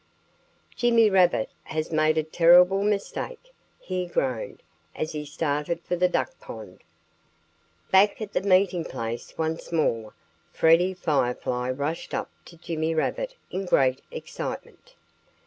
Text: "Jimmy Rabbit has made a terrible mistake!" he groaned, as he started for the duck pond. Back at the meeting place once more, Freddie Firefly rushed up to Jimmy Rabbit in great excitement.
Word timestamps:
"Jimmy 0.75 1.11
Rabbit 1.11 1.51
has 1.65 1.91
made 1.91 2.17
a 2.17 2.23
terrible 2.23 2.81
mistake!" 2.81 3.53
he 3.79 4.07
groaned, 4.07 4.63
as 4.95 5.11
he 5.11 5.23
started 5.25 5.79
for 5.83 5.95
the 5.95 6.07
duck 6.09 6.39
pond. 6.39 6.81
Back 7.91 8.19
at 8.19 8.33
the 8.33 8.41
meeting 8.41 8.83
place 8.83 9.37
once 9.37 9.71
more, 9.71 10.15
Freddie 10.51 10.95
Firefly 10.95 11.69
rushed 11.69 12.15
up 12.15 12.31
to 12.45 12.57
Jimmy 12.57 12.95
Rabbit 12.95 13.35
in 13.51 13.65
great 13.67 14.01
excitement. 14.09 14.95